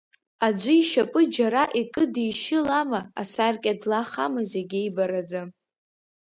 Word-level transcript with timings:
Аӡәы 0.47 0.73
ишьапы 0.81 1.21
џьара 1.33 1.63
икыдишьылама, 1.81 3.01
асаркьа 3.21 3.73
длахама 3.81 4.41
зегьы 4.51 4.79
ибаразы. 4.87 5.41